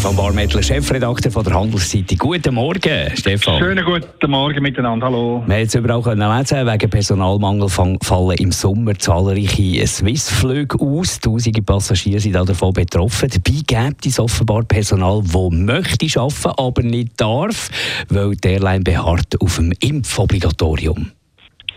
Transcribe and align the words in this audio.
Stefan 0.00 0.16
Barmettler, 0.16 0.62
Chefredakteur 0.62 1.30
von 1.30 1.44
der 1.44 1.52
Handelsseite. 1.52 2.16
Guten 2.16 2.54
Morgen, 2.54 3.14
Stefan. 3.14 3.58
Schönen 3.58 3.84
guten 3.84 4.30
Morgen 4.30 4.62
miteinander, 4.62 5.08
hallo. 5.08 5.42
Wir 5.44 5.54
haben 5.54 5.60
jetzt 5.60 5.74
überall 5.74 6.00
können 6.00 6.38
lesen, 6.38 6.66
wegen 6.66 6.88
Personalmangel 6.88 7.68
fallen 7.68 8.36
im 8.38 8.50
Sommer 8.50 8.94
zahlreiche 8.98 9.86
Swiss-Flüge 9.86 10.80
aus. 10.80 11.20
Tausende 11.20 11.60
Passagiere 11.60 12.18
sind 12.18 12.32
davon 12.32 12.72
betroffen. 12.72 13.28
Dabei 13.28 13.60
gibt 13.66 14.06
es 14.06 14.18
offenbar 14.18 14.62
Personal, 14.62 15.20
das 15.22 15.50
möchte 15.50 16.18
arbeiten, 16.18 16.54
aber 16.56 16.82
nicht 16.82 17.20
darf, 17.20 17.68
weil 18.08 18.36
die 18.36 18.48
Airline 18.48 18.84
beharrt 18.84 19.38
auf 19.38 19.56
dem 19.56 19.70
Impfobligatorium. 19.80 21.10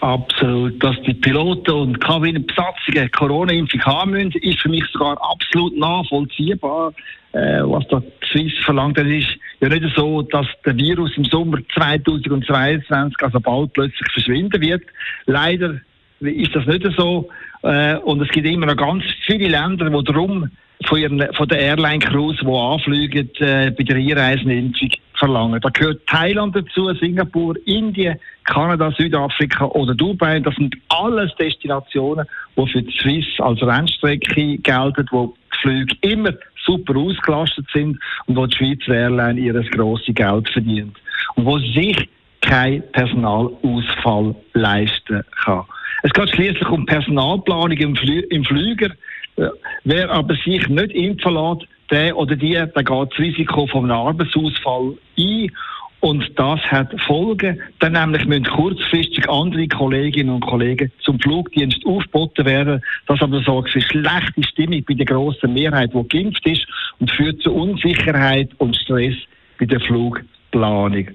Absolut. 0.00 0.82
Dass 0.82 0.96
die 1.02 1.14
Piloten 1.14 1.70
und 1.70 2.00
Kabinenbesatzungen 2.00 3.10
Corona-Impfung 3.10 3.82
haben 3.82 4.12
müssen, 4.12 4.32
ist 4.40 4.60
für 4.60 4.70
mich 4.70 4.84
sogar 4.92 5.18
absolut 5.20 5.76
nachvollziehbar. 5.76 6.94
Äh, 7.32 7.60
was 7.62 7.86
da 7.88 8.02
Swiss 8.32 8.52
verlangt, 8.64 8.98
das 8.98 9.06
ist 9.06 9.28
ja 9.60 9.68
nicht 9.68 9.94
so, 9.94 10.22
dass 10.22 10.46
der 10.64 10.76
Virus 10.76 11.16
im 11.16 11.24
Sommer 11.26 11.58
2022, 11.74 13.22
also 13.22 13.38
bald 13.38 13.72
plötzlich 13.72 14.10
verschwinden 14.12 14.60
wird. 14.60 14.82
Leider 15.26 15.80
ist 16.20 16.54
das 16.54 16.66
nicht 16.66 16.86
so. 16.96 17.28
Äh, 17.62 17.96
und 17.96 18.20
es 18.22 18.28
gibt 18.28 18.46
immer 18.46 18.66
noch 18.66 18.76
ganz 18.76 19.04
viele 19.26 19.48
Länder, 19.48 19.90
die 19.90 20.04
darum 20.04 20.50
von, 20.86 20.98
ihren, 20.98 21.26
von 21.34 21.48
der 21.48 21.60
Airline-Crews, 21.60 22.38
die 22.40 22.46
anfliegen, 22.46 23.30
äh, 23.38 23.70
bei 23.70 23.84
der 23.84 23.96
Einreisenimpfung 23.96 24.90
verlangen. 25.14 25.60
Da 25.60 25.68
gehört 25.68 26.06
Thailand 26.06 26.56
dazu, 26.56 26.92
Singapur, 26.94 27.54
Indien, 27.66 28.18
Kanada, 28.44 28.90
Südafrika 28.92 29.66
oder 29.66 29.94
Dubai. 29.94 30.40
Das 30.40 30.54
sind 30.56 30.74
alles 30.88 31.34
Destinationen, 31.36 32.26
die 32.56 32.66
für 32.66 32.82
die 32.82 32.98
Swiss 32.98 33.26
als 33.38 33.62
Rennstrecke 33.62 34.56
gelten, 34.58 35.06
wo 35.10 35.34
die 35.52 35.58
Flüge 35.58 35.96
immer 36.00 36.32
super 36.64 36.96
ausgelastet 36.96 37.66
sind 37.72 37.98
und 38.26 38.36
wo 38.36 38.46
die 38.46 38.56
Schweizer 38.56 38.94
Airline 38.94 39.38
ihr 39.38 39.52
grosses 39.70 40.14
Geld 40.14 40.48
verdient. 40.48 40.96
Und 41.34 41.44
wo 41.44 41.58
sich 41.58 42.08
kein 42.40 42.82
Personalausfall 42.92 44.34
leisten 44.54 45.22
kann. 45.44 45.64
Es 46.02 46.12
geht 46.12 46.30
schließlich 46.30 46.68
um 46.68 46.86
Personalplanung 46.86 47.72
im, 47.72 47.96
Flü 47.96 48.20
im 48.30 48.44
Flüger. 48.44 48.90
Wer 49.84 50.10
aber 50.10 50.34
sich 50.34 50.68
nicht 50.68 50.92
impfen 50.92 51.34
lässt, 51.34 51.66
der 51.90 52.16
oder 52.16 52.36
die, 52.36 52.52
der 52.52 52.66
geht 52.66 52.88
das 52.88 53.18
Risiko 53.18 53.66
von 53.66 53.84
einem 53.84 54.00
Arbeitsausfall 54.00 54.94
ein. 55.18 55.50
Und 56.00 56.30
das 56.36 56.60
hat 56.60 56.98
Folgen. 57.02 57.60
Dann 57.78 57.92
nämlich 57.92 58.24
müssen 58.24 58.44
kurzfristig 58.44 59.28
andere 59.28 59.68
Kolleginnen 59.68 60.30
und 60.30 60.46
Kollegen 60.46 60.90
zum 61.00 61.20
Flugdienst 61.20 61.84
aufgeboten 61.84 62.46
werden. 62.46 62.80
Das 63.06 63.20
aber 63.20 63.42
sorgt 63.42 63.70
für 63.70 63.82
schlechte 63.82 64.42
Stimmung 64.42 64.82
bei 64.88 64.94
der 64.94 65.04
grossen 65.04 65.52
Mehrheit, 65.52 65.90
die 65.92 66.08
geimpft 66.08 66.46
ist 66.46 66.66
und 67.00 67.10
führt 67.10 67.42
zu 67.42 67.52
Unsicherheit 67.52 68.48
und 68.58 68.76
Stress 68.76 69.14
bei 69.58 69.66
der 69.66 69.80
Flugplanung. 69.80 71.10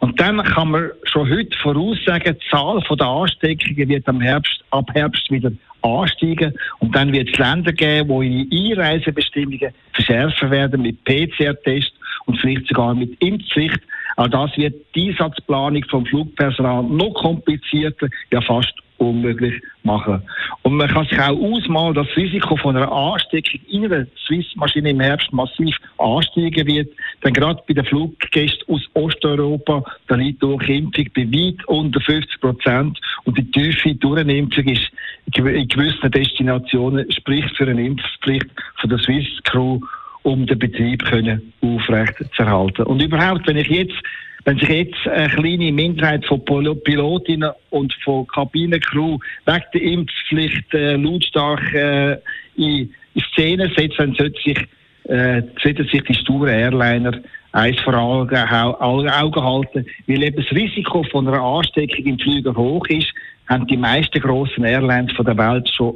Und 0.00 0.20
dann 0.20 0.42
kann 0.42 0.70
man 0.70 0.90
schon 1.04 1.28
heute 1.28 1.56
voraussagen, 1.58 2.36
die 2.38 2.48
Zahl 2.50 2.80
der 2.88 3.06
Ansteckungen 3.06 3.88
wird 3.88 4.08
am 4.08 4.20
Herbst, 4.20 4.62
ab 4.70 4.88
Herbst 4.94 5.30
wieder 5.30 5.50
ansteigen. 5.82 6.54
Und 6.78 6.94
dann 6.94 7.12
wird 7.12 7.30
es 7.30 7.38
Länder 7.38 7.72
geben, 7.72 8.08
wo 8.08 8.22
ihre 8.22 8.82
Einreisebestimmungen 8.82 9.72
verschärfen 9.92 10.50
werden 10.50 10.82
mit 10.82 11.02
PCR-Test 11.04 11.92
und 12.26 12.38
vielleicht 12.40 12.68
sogar 12.68 12.94
mit 12.94 13.20
Impfpflicht. 13.22 13.80
Auch 14.18 14.26
das 14.26 14.50
wird 14.56 14.74
die 14.96 15.10
Einsatzplanung 15.10 15.84
vom 15.88 16.04
Flugpersonal 16.04 16.82
noch 16.82 17.14
komplizierter, 17.14 18.08
ja 18.32 18.40
fast 18.40 18.74
unmöglich 18.96 19.62
machen. 19.84 20.20
Und 20.62 20.74
man 20.74 20.88
kann 20.88 21.06
sich 21.06 21.20
auch 21.20 21.38
ausmalen, 21.38 21.94
dass 21.94 22.08
das 22.08 22.16
Risiko 22.16 22.56
von 22.56 22.76
einer 22.76 22.90
Ansteckung 22.90 23.60
in 23.68 23.84
einer 23.84 24.06
Swiss-Maschine 24.26 24.90
im 24.90 24.98
Herbst 24.98 25.32
massiv 25.32 25.76
ansteigen 25.98 26.66
wird. 26.66 26.92
Denn 27.22 27.32
gerade 27.32 27.62
bei 27.68 27.74
den 27.74 27.84
Fluggästen 27.84 28.74
aus 28.74 28.82
Osteuropa, 28.94 29.84
da 30.08 30.16
liegt 30.16 30.42
durch 30.42 30.68
Impfung 30.68 31.06
bei 31.14 31.22
weit 31.22 31.64
unter 31.68 32.00
50 32.00 32.40
Prozent. 32.40 32.98
Und 33.22 33.38
die 33.38 33.48
tiefe 33.52 33.94
Durchnimpfung 33.94 34.64
ist 34.64 34.90
in 35.32 35.68
gewissen 35.68 36.10
Destinationen 36.10 37.10
spricht 37.12 37.56
für 37.56 37.68
eine 37.68 37.86
Impfpflicht 37.86 38.46
von 38.80 38.90
der 38.90 38.98
Swiss 38.98 39.28
Crew, 39.44 39.78
um 40.22 40.46
den 40.46 40.58
Betrieb 40.58 41.04
können 41.04 41.52
aufrecht 41.60 42.14
zu 42.34 42.42
erhalten. 42.42 42.82
Und 42.82 43.02
überhaupt, 43.02 43.46
wenn 43.46 43.56
ich 43.56 43.68
jetzt 43.68 43.96
wenn 44.44 44.58
sich 44.58 44.68
jetzt 44.68 45.08
eine 45.08 45.28
kleine 45.28 45.72
Minderheit 45.72 46.24
von 46.24 46.42
Pilotinnen 46.42 47.50
und 47.68 47.92
von 48.02 48.26
Kabinencrew 48.28 49.18
wegen 49.44 49.64
der 49.74 49.82
Impfpflicht 49.82 50.72
äh, 50.72 50.96
lautstark 50.96 51.74
äh, 51.74 52.16
in, 52.56 52.90
Szene 53.32 53.70
setzt, 53.76 53.98
dann 53.98 54.14
sollte 54.14 54.40
sich, 54.42 54.58
äh, 55.04 55.42
sollten 55.62 55.86
sich 55.88 56.02
die 56.02 56.14
sturen 56.14 56.48
Airliner 56.48 57.20
eins 57.52 57.78
vor 57.80 57.94
Augen, 57.94 58.36
Augen 58.36 59.44
halten, 59.44 59.86
weil 60.06 60.22
eben 60.22 60.36
das 60.36 60.50
Risiko 60.52 61.02
von 61.04 61.28
einer 61.28 61.42
Ansteckung 61.42 62.06
im 62.06 62.18
Flüger 62.18 62.54
hoch 62.54 62.86
ist, 62.86 63.12
haben 63.48 63.66
die 63.66 63.76
meisten 63.76 64.20
grossen 64.20 64.64
Airlines 64.64 65.12
von 65.12 65.26
der 65.26 65.36
Welt 65.36 65.68
schon 65.74 65.94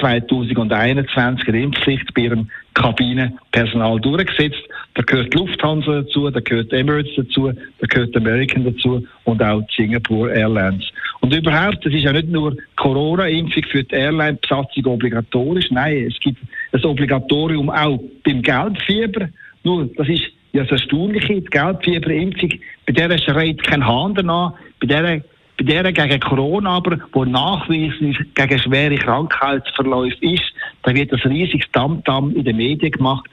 2021 0.00 1.48
eine 1.48 1.62
Impfpflicht 1.62 2.12
bei 2.14 2.22
ihrem 2.22 2.50
Kabinenpersonal 2.74 4.00
durchgesetzt. 4.00 4.62
Da 4.94 5.02
gehört 5.02 5.34
Lufthansa 5.34 6.02
dazu, 6.02 6.30
da 6.30 6.40
gehört 6.40 6.72
Emirates 6.72 7.12
dazu, 7.16 7.52
da 7.52 7.86
gehört 7.88 8.16
American 8.16 8.64
dazu 8.64 9.06
und 9.24 9.42
auch 9.42 9.62
Singapore 9.74 10.32
Airlines. 10.32 10.84
Und 11.20 11.34
überhaupt, 11.34 11.84
das 11.84 11.92
ist 11.92 12.02
ja 12.02 12.12
nicht 12.12 12.28
nur 12.28 12.56
Corona-Impfung 12.76 13.64
für 13.70 13.84
die 13.84 13.94
Airline-Besatzung 13.94 14.86
obligatorisch, 14.86 15.70
nein, 15.70 16.08
es 16.10 16.18
gibt 16.20 16.38
ein 16.72 16.84
Obligatorium 16.84 17.70
auch 17.70 17.98
beim 18.24 18.42
Geldfieber. 18.42 19.28
Nur, 19.62 19.88
das 19.96 20.08
ist 20.08 20.24
ja 20.52 20.62
das 20.62 20.72
Erstaunliche, 20.72 21.40
die 21.40 21.44
Geldfieberimpfung, 21.44 22.50
bei 22.86 22.92
der 22.92 23.16
schreit 23.18 23.62
kein 23.62 23.86
Hahn 23.86 24.14
danach, 24.14 24.52
bei 24.80 24.86
der 24.86 25.22
bei 25.56 25.64
der 25.64 25.92
gegen 25.92 26.20
Corona 26.20 26.76
aber, 26.76 26.98
wo 27.12 27.24
nachweislich 27.24 28.18
gegen 28.34 28.58
schwere 28.58 28.96
Krankheitsverläufe 28.96 30.16
ist, 30.20 30.42
da 30.82 30.94
wird 30.94 31.12
das 31.12 31.24
riesiges 31.24 31.70
Tamtam 31.72 32.34
in 32.34 32.44
den 32.44 32.56
Medien 32.56 32.90
gemacht. 32.90 33.24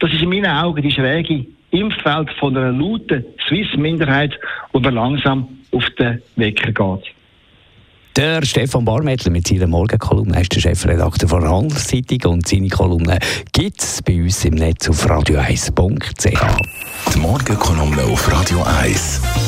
Das 0.00 0.12
ist 0.12 0.22
in 0.22 0.28
meinen 0.28 0.46
Augen 0.46 0.82
die 0.82 0.90
schräge 0.90 1.46
Impfwelt 1.70 2.30
von 2.38 2.56
einer 2.56 2.72
lauten 2.72 3.24
Swiss-Minderheit, 3.46 4.38
die 4.74 4.88
langsam 4.88 5.48
auf 5.72 5.84
den 5.98 6.22
Wecker 6.36 6.72
geht. 6.72 7.14
Der 8.16 8.44
Stefan 8.44 8.84
Barmettler 8.84 9.30
mit 9.30 9.46
seiner 9.46 9.68
Morgenkolumne 9.68 10.40
ist 10.40 10.52
der 10.52 10.60
Chefredakteur 10.60 11.28
von 11.28 11.48
Handelszeitung 11.48 12.32
und 12.32 12.48
seine 12.48 12.68
Kolumne 12.68 13.18
gibt 13.52 13.80
es 13.80 14.02
bei 14.02 14.20
uns 14.20 14.44
im 14.44 14.54
Netz 14.54 14.88
auf 14.88 15.06
radio1.ch. 15.06 17.14
Die 17.14 17.18
Morgenkolumne 17.18 18.02
auf 18.02 18.32
Radio 18.32 18.64
1. 18.82 19.47